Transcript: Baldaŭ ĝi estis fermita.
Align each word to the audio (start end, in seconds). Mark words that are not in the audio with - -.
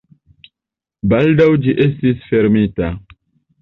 Baldaŭ 1.13 1.47
ĝi 1.67 1.79
estis 1.87 2.29
fermita. 2.33 2.95